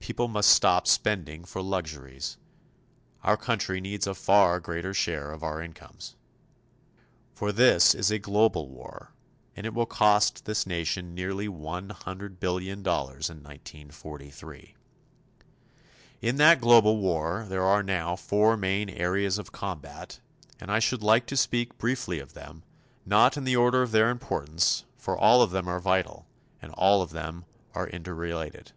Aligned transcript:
People 0.00 0.28
must 0.28 0.50
stop 0.50 0.86
spending 0.86 1.46
for 1.46 1.62
luxuries. 1.62 2.36
Our 3.22 3.38
country 3.38 3.80
needs 3.80 4.06
a 4.06 4.14
far 4.14 4.60
greater 4.60 4.92
share 4.92 5.32
of 5.32 5.42
our 5.42 5.62
incomes. 5.62 6.14
For 7.32 7.52
this 7.52 7.94
is 7.94 8.10
a 8.10 8.18
global 8.18 8.68
war, 8.68 9.14
and 9.56 9.64
it 9.64 9.72
will 9.72 9.86
cost 9.86 10.44
this 10.44 10.66
nation 10.66 11.14
nearly 11.14 11.48
one 11.48 11.88
hundred 11.88 12.38
billion 12.38 12.82
dollars 12.82 13.30
in 13.30 13.38
1943. 13.38 14.74
In 16.20 16.36
that 16.36 16.60
global 16.60 16.98
war 16.98 17.46
there 17.48 17.64
are 17.64 17.82
now 17.82 18.14
four 18.14 18.58
main 18.58 18.90
areas 18.90 19.38
of 19.38 19.52
combat; 19.52 20.20
and 20.60 20.70
I 20.70 20.80
should 20.80 21.02
like 21.02 21.24
to 21.28 21.34
speak 21.38 21.78
briefly 21.78 22.18
of 22.18 22.34
them, 22.34 22.62
not 23.06 23.38
in 23.38 23.44
the 23.44 23.56
order 23.56 23.80
of 23.80 23.90
their 23.92 24.10
importance, 24.10 24.84
for 24.98 25.16
all 25.16 25.40
of 25.40 25.50
them 25.50 25.66
are 25.66 25.80
vital 25.80 26.26
and 26.60 26.72
all 26.72 27.00
of 27.00 27.08
them 27.12 27.46
are 27.74 27.88
interrelated. 27.88 28.72